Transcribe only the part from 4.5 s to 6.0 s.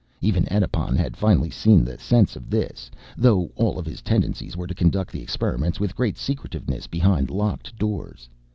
were to conduct the experiments with